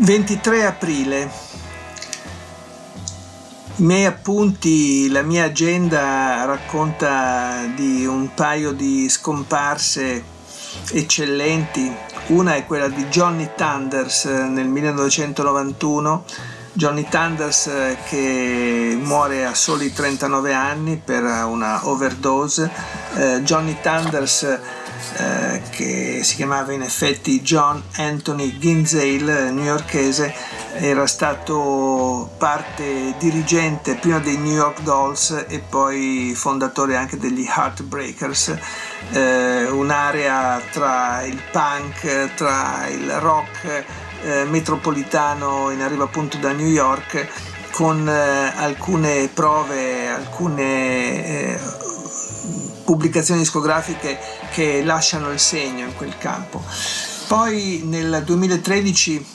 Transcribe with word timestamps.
23 0.00 0.64
aprile. 0.64 1.30
I 3.76 3.82
miei 3.82 4.04
appunti, 4.04 5.08
la 5.10 5.22
mia 5.22 5.46
agenda 5.46 6.44
racconta 6.44 7.64
di 7.74 8.06
un 8.06 8.32
paio 8.32 8.70
di 8.70 9.08
scomparse 9.08 10.22
eccellenti. 10.92 11.92
Una 12.28 12.54
è 12.54 12.64
quella 12.64 12.86
di 12.86 13.06
Johnny 13.06 13.50
Thunders 13.56 14.26
nel 14.26 14.68
1991. 14.68 16.24
Johnny 16.74 17.08
Thunders 17.08 17.68
che 18.08 18.96
muore 19.02 19.46
a 19.46 19.54
soli 19.54 19.92
39 19.92 20.54
anni 20.54 20.96
per 21.04 21.24
una 21.24 21.88
overdose. 21.88 22.70
Eh, 23.16 23.40
Johnny 23.42 23.76
Thunders 23.82 24.58
eh, 25.16 25.62
che 25.70 26.20
si 26.22 26.36
chiamava 26.36 26.72
in 26.72 26.82
effetti 26.82 27.40
John 27.40 27.82
Anthony 27.96 28.58
Ginzale, 28.58 29.50
newyorkese, 29.50 30.34
era 30.74 31.06
stato 31.06 32.30
parte 32.38 33.14
dirigente 33.18 33.94
prima 33.96 34.18
dei 34.18 34.36
New 34.36 34.54
York 34.54 34.82
Dolls 34.82 35.44
e 35.48 35.58
poi 35.60 36.32
fondatore 36.36 36.96
anche 36.96 37.16
degli 37.16 37.44
Heartbreakers, 37.44 38.56
eh, 39.12 39.64
un'area 39.64 40.60
tra 40.70 41.22
il 41.22 41.40
punk, 41.50 42.34
tra 42.34 42.86
il 42.88 43.10
rock 43.20 43.84
eh, 44.22 44.44
metropolitano 44.44 45.70
in 45.70 45.80
arrivo 45.80 46.04
appunto 46.04 46.36
da 46.38 46.52
New 46.52 46.66
York 46.66 47.26
con 47.70 48.08
eh, 48.08 48.52
alcune 48.56 49.28
prove, 49.32 50.08
alcune 50.08 51.54
eh, 51.54 51.58
pubblicazioni 52.88 53.40
discografiche 53.40 54.18
che 54.50 54.82
lasciano 54.82 55.30
il 55.30 55.38
segno 55.38 55.84
in 55.84 55.94
quel 55.94 56.16
campo. 56.16 56.64
Poi 57.26 57.82
nel 57.84 58.22
2013 58.24 59.26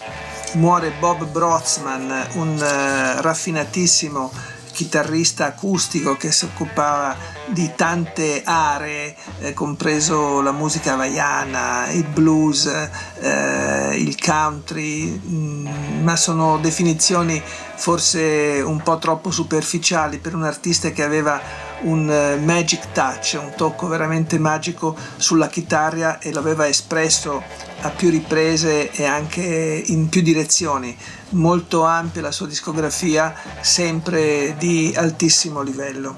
muore 0.53 0.91
Bob 0.97 1.27
Brotzman, 1.27 2.29
un 2.33 2.55
uh, 2.55 3.21
raffinatissimo 3.21 4.31
chitarrista 4.71 5.45
acustico 5.45 6.17
che 6.17 6.31
si 6.31 6.45
occupava 6.45 7.15
di 7.45 7.73
tante 7.75 8.41
aree, 8.43 9.15
eh, 9.41 9.53
compreso 9.53 10.41
la 10.41 10.51
musica 10.51 10.93
havaiana, 10.93 11.91
il 11.91 12.05
blues, 12.05 12.65
eh, 12.65 13.95
il 13.99 14.19
country, 14.19 15.09
mh, 15.09 15.35
mm, 15.35 16.03
ma 16.03 16.15
sono 16.15 16.57
definizioni 16.57 17.39
forse 17.75 18.63
un 18.65 18.81
po' 18.81 18.97
troppo 18.97 19.29
superficiali 19.29 20.17
per 20.17 20.33
un 20.33 20.43
artista 20.43 20.89
che 20.89 21.03
aveva 21.03 21.62
un 21.83 22.09
eh, 22.09 22.37
magic 22.37 22.91
touch, 22.91 23.37
un 23.41 23.53
tocco 23.55 23.87
veramente 23.87 24.37
magico 24.37 24.95
sulla 25.17 25.47
chitarra 25.47 26.19
e 26.19 26.31
l'aveva 26.31 26.67
espresso 26.67 27.41
a 27.81 27.89
più 27.89 28.09
riprese 28.09 28.91
e 28.91 29.05
anche 29.05 29.83
in 29.87 30.09
più 30.09 30.21
direzioni. 30.21 30.95
Molto 31.29 31.83
ampia 31.83 32.21
la 32.21 32.31
sua 32.31 32.47
discografia, 32.47 33.33
sempre 33.61 34.55
di 34.57 34.93
altissimo 34.95 35.61
livello. 35.61 36.17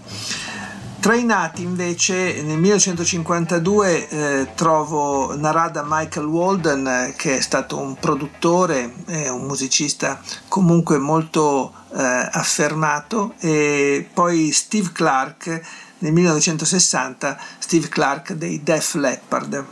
Tra 1.05 1.13
i 1.13 1.23
nati 1.23 1.61
invece 1.61 2.41
nel 2.41 2.57
1952 2.57 4.09
eh, 4.09 4.47
trovo 4.55 5.37
Narada 5.37 5.85
Michael 5.87 6.25
Walden 6.25 7.13
che 7.15 7.37
è 7.37 7.41
stato 7.41 7.77
un 7.77 7.93
produttore 7.93 8.91
e 9.05 9.29
un 9.29 9.45
musicista 9.45 10.19
comunque 10.47 10.97
molto 10.97 11.71
eh, 11.93 12.01
affermato. 12.01 13.35
E 13.37 14.09
poi 14.11 14.51
Steve 14.51 14.91
Clark 14.91 15.61
nel 15.99 16.11
1960 16.11 17.39
Steve 17.59 17.87
Clark 17.87 18.33
dei 18.33 18.63
Def 18.63 18.95
Leppard. 18.95 19.63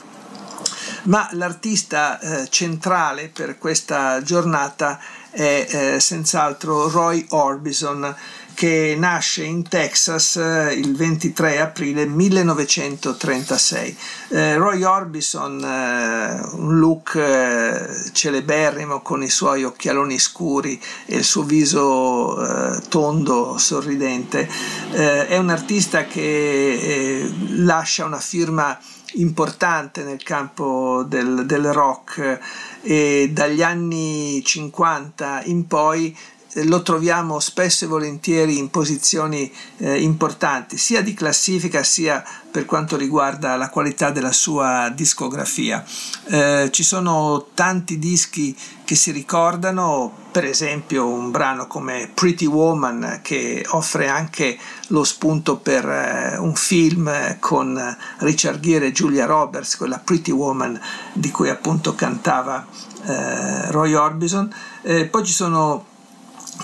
Ma 1.05 1.27
l'artista 1.31 2.19
eh, 2.19 2.47
centrale 2.47 3.29
per 3.29 3.57
questa 3.57 4.21
giornata 4.21 5.00
è 5.00 5.22
eh, 5.33 5.97
senz'altro 5.99 6.89
Roy 6.89 7.25
Orbison 7.29 8.16
che 8.53 8.95
nasce 8.97 9.44
in 9.44 9.67
Texas 9.67 10.35
eh, 10.35 10.73
il 10.73 10.95
23 10.95 11.59
aprile 11.59 12.05
1936. 12.05 13.97
Eh, 14.29 14.55
Roy 14.55 14.83
Orbison, 14.83 15.59
eh, 15.63 16.39
un 16.55 16.77
look 16.77 17.16
eh, 17.16 18.11
celeberrimo 18.11 19.01
con 19.01 19.23
i 19.23 19.29
suoi 19.29 19.63
occhialoni 19.63 20.19
scuri 20.19 20.79
e 21.05 21.16
il 21.17 21.23
suo 21.23 21.44
viso 21.44 22.41
eh, 22.41 22.79
tondo, 22.89 23.57
sorridente, 23.57 24.47
eh, 24.91 25.27
è 25.27 25.38
un 25.38 25.50
artista 25.50 26.05
che 26.05 27.31
lascia 27.50 28.05
una 28.05 28.19
firma 28.19 28.77
importante 29.15 30.03
nel 30.03 30.23
campo 30.23 31.03
del, 31.07 31.45
del 31.45 31.71
rock 31.71 32.39
e 32.83 33.29
dagli 33.31 33.63
anni 33.63 34.44
50 34.44 35.44
in 35.45 35.66
poi 35.67 36.16
lo 36.65 36.81
troviamo 36.81 37.39
spesso 37.39 37.85
e 37.85 37.87
volentieri 37.87 38.57
in 38.57 38.69
posizioni 38.69 39.51
eh, 39.77 40.01
importanti, 40.01 40.77
sia 40.77 41.01
di 41.01 41.13
classifica 41.13 41.83
sia 41.83 42.23
per 42.51 42.65
quanto 42.65 42.95
riguarda 42.97 43.55
la 43.55 43.69
qualità 43.69 44.11
della 44.11 44.31
sua 44.31 44.91
discografia. 44.93 45.83
Eh, 46.25 46.69
ci 46.71 46.83
sono 46.83 47.47
tanti 47.53 47.97
dischi 47.97 48.55
che 48.85 48.95
si 48.95 49.11
ricordano, 49.11 50.11
per 50.31 50.45
esempio 50.45 51.07
un 51.07 51.31
brano 51.31 51.65
come 51.65 52.11
Pretty 52.13 52.45
Woman 52.45 53.21
che 53.23 53.65
offre 53.69 54.07
anche 54.07 54.57
lo 54.87 55.03
spunto 55.03 55.57
per 55.57 55.87
eh, 55.87 56.37
un 56.37 56.53
film 56.53 57.39
con 57.39 57.97
Richard 58.19 58.59
Gere 58.59 58.87
e 58.87 58.91
Julia 58.91 59.25
Roberts, 59.25 59.77
quella 59.77 59.97
Pretty 59.97 60.31
Woman 60.31 60.79
di 61.13 61.31
cui 61.31 61.49
appunto 61.49 61.95
cantava 61.95 62.67
eh, 63.05 63.71
Roy 63.71 63.93
Orbison. 63.93 64.53
Eh, 64.83 65.05
poi 65.05 65.25
ci 65.25 65.33
sono 65.33 65.91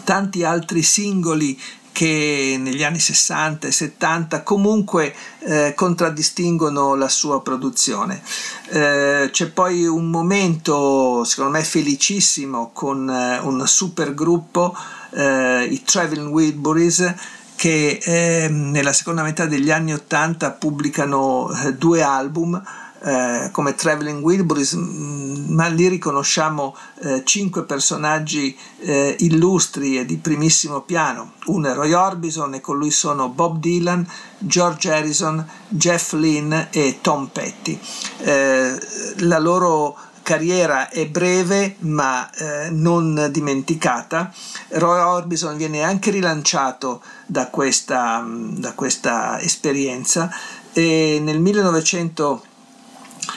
tanti 0.04 0.44
altri 0.44 0.82
singoli 0.84 1.60
che 1.92 2.56
negli 2.58 2.84
anni 2.84 3.00
60 3.00 3.68
e 3.68 3.72
70 3.72 4.44
comunque 4.44 5.14
eh, 5.40 5.74
contraddistinguono 5.76 6.96
la 6.96 7.10
sua 7.10 7.42
produzione. 7.42 8.22
Eh, 8.70 9.30
c'è 9.32 9.48
poi 9.48 9.86
un 9.86 10.10
momento, 10.10 11.26
secondo 11.26 11.58
me, 11.58 11.64
felicissimo 11.64 12.72
con 12.72 13.10
eh, 13.10 13.40
un 13.40 13.68
super 13.68 14.14
gruppo, 14.14 14.74
eh, 15.12 15.66
i 15.66 15.84
Traveling 15.84 16.32
Wilburys, 16.32 17.14
che 17.58 18.00
ehm, 18.02 18.72
nella 18.72 18.94
seconda 18.94 19.22
metà 19.22 19.46
degli 19.46 19.70
anni 19.70 19.94
80 19.94 20.52
pubblicano 20.52 21.52
eh, 21.52 21.74
due 21.74 22.02
album 22.02 22.64
eh, 23.02 23.50
come 23.52 23.76
Traveling 23.76 24.24
Wilburys, 24.24 24.76
mm, 24.76 25.54
ma 25.54 25.68
lì 25.68 25.88
riconosciamo 25.88 26.76
eh, 27.02 27.24
cinque 27.24 27.64
personaggi 27.64 28.58
eh, 28.80 29.16
illustri 29.20 29.98
e 29.98 30.06
di 30.06 30.18
primissimo 30.18 30.82
piano. 30.82 31.34
Uno 31.46 31.70
è 31.70 31.74
Roy 31.74 31.94
Orbison 31.94 32.54
e 32.54 32.62
con 32.62 32.78
lui 32.78 32.92
sono 32.92 33.30
Bob 33.30 33.60
Dylan, 33.60 34.08
George 34.38 34.92
Harrison, 34.92 35.46
Jeff 35.68 36.14
Lynne 36.14 36.68
e 36.72 37.00
Tom 37.02 37.28
Petty. 37.28 37.80
Eh, 38.20 38.78
la 39.20 39.40
loro 39.40 39.98
carriera 40.22 40.90
è 40.90 41.08
breve 41.08 41.78
ma 41.80 42.30
eh, 42.30 42.70
non 42.70 43.30
dimenticata. 43.32 44.32
Roy 44.74 45.00
Orbison 45.00 45.58
viene 45.58 45.82
anche 45.82 46.12
rilanciato 46.12 47.02
da 47.26 47.48
questa, 47.48 48.24
da 48.28 48.74
questa 48.74 49.40
esperienza 49.40 50.30
e 50.72 51.20
nel 51.20 51.40
1900 51.40 52.44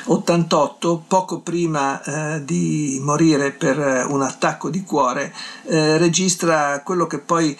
88, 0.05 1.05
poco 1.07 1.41
prima 1.41 2.03
eh, 2.03 2.45
di 2.45 2.99
morire 3.03 3.51
per 3.53 3.79
eh, 3.79 4.03
un 4.05 4.23
attacco 4.23 4.71
di 4.71 4.83
cuore, 4.83 5.33
eh, 5.65 5.99
registra 5.99 6.83
quello 6.83 7.07
che 7.07 7.19
poi 7.19 7.57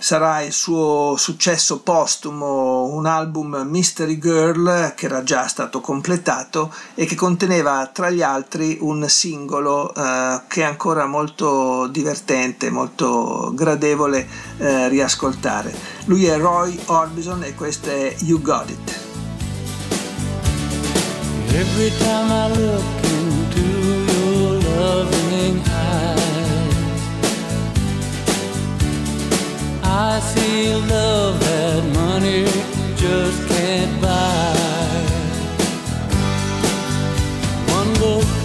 sarà 0.00 0.40
il 0.40 0.52
suo 0.52 1.14
successo 1.18 1.80
postumo, 1.80 2.84
un 2.84 3.04
album 3.04 3.66
Mystery 3.68 4.18
Girl 4.18 4.94
che 4.96 5.04
era 5.04 5.22
già 5.22 5.46
stato 5.46 5.80
completato 5.80 6.72
e 6.94 7.04
che 7.04 7.14
conteneva 7.14 7.90
tra 7.92 8.08
gli 8.08 8.22
altri 8.22 8.78
un 8.80 9.06
singolo 9.08 9.94
eh, 9.94 10.40
che 10.48 10.62
è 10.62 10.64
ancora 10.64 11.06
molto 11.06 11.86
divertente, 11.88 12.70
molto 12.70 13.52
gradevole 13.54 14.26
eh, 14.56 14.88
riascoltare. 14.88 15.72
Lui 16.06 16.24
è 16.24 16.38
Roy 16.38 16.78
Orbison 16.86 17.42
e 17.44 17.54
questo 17.54 17.90
è 17.90 18.14
You 18.20 18.40
Got 18.40 18.70
It. 18.70 19.09
Every 21.60 21.90
time 21.90 22.32
I 22.32 22.48
look 22.48 23.04
into 23.04 23.66
your 24.12 24.60
loving 24.78 25.60
eyes, 25.68 27.02
I 29.84 30.20
see 30.20 30.74
love 30.74 31.38
that 31.40 31.82
money 31.92 32.44
just 32.96 33.46
can't 33.48 34.00
buy. 34.00 34.54
One 37.74 37.92
look. 38.00 38.39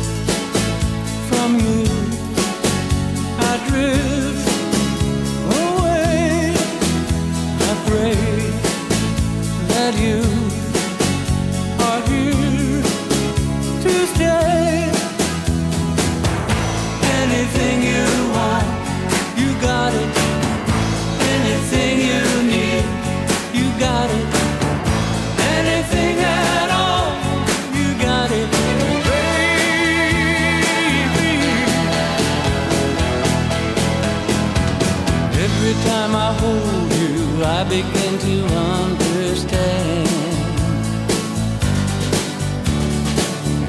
begin 37.70 38.20
to 38.20 38.36
understand. 38.56 40.08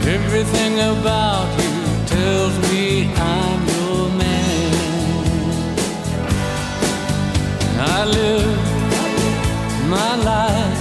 Everything 0.06 0.74
about 0.80 1.48
you 1.62 1.74
tells 2.06 2.54
me 2.70 3.12
I'm 3.14 3.60
your 3.74 4.08
man. 4.22 5.76
I 7.78 8.04
live 8.04 8.58
my 9.88 10.16
life. 10.16 10.78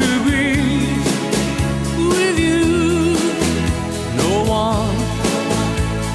to 0.00 0.24
be 0.24 0.56
with 2.12 2.38
you. 2.38 2.64
No 4.16 4.44
one 4.44 4.96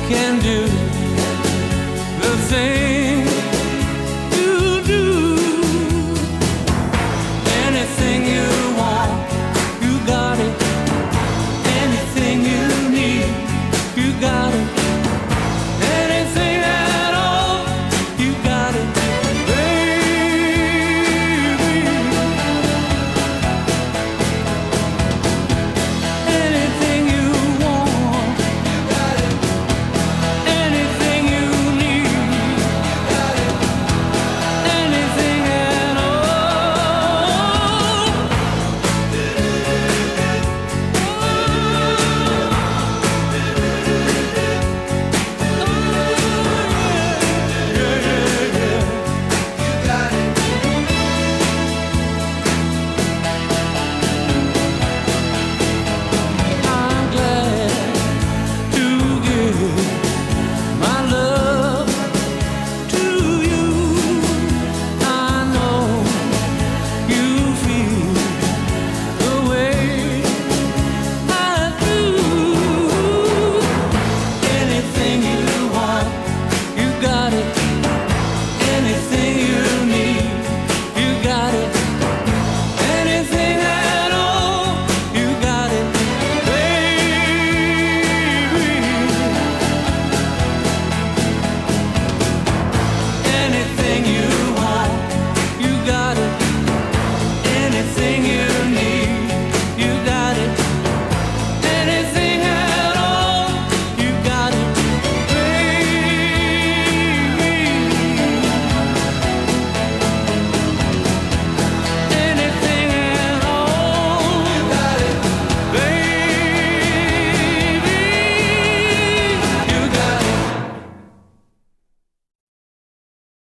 Can 0.09 0.39
do 0.39 0.86